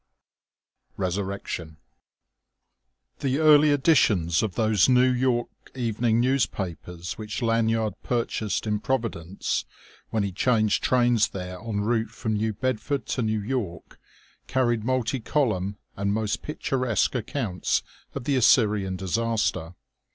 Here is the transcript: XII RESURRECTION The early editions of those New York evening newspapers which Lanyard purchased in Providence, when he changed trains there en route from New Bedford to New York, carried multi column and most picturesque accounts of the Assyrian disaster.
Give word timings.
XII 0.01 0.95
RESURRECTION 0.97 1.77
The 3.19 3.37
early 3.37 3.69
editions 3.69 4.41
of 4.41 4.55
those 4.55 4.89
New 4.89 5.11
York 5.11 5.51
evening 5.75 6.19
newspapers 6.19 7.19
which 7.19 7.43
Lanyard 7.43 7.93
purchased 8.01 8.65
in 8.65 8.79
Providence, 8.79 9.63
when 10.09 10.23
he 10.23 10.31
changed 10.31 10.83
trains 10.83 11.27
there 11.27 11.59
en 11.59 11.81
route 11.81 12.09
from 12.09 12.33
New 12.33 12.51
Bedford 12.51 13.05
to 13.05 13.21
New 13.21 13.43
York, 13.43 13.99
carried 14.47 14.83
multi 14.83 15.19
column 15.19 15.77
and 15.95 16.11
most 16.11 16.41
picturesque 16.41 17.13
accounts 17.13 17.83
of 18.15 18.23
the 18.23 18.35
Assyrian 18.35 18.95
disaster. 18.95 19.75